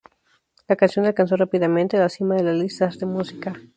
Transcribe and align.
La 0.67 0.75
canción 0.75 1.05
alcanzó 1.05 1.35
rápidamente 1.37 1.95
la 1.99 2.09
cima 2.09 2.33
de 2.33 2.41
las 2.41 2.55
listas 2.57 2.97
de 2.97 3.05
música. 3.05 3.53